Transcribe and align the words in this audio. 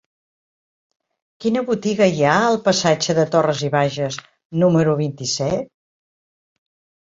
Quina 1.43 1.61
botiga 1.67 2.07
hi 2.13 2.23
ha 2.29 2.37
al 2.45 2.57
passatge 2.69 3.15
de 3.19 3.27
Torras 3.35 3.61
i 3.69 3.69
Bages 3.77 4.19
número 4.65 4.97
vint-i-set? 5.05 5.71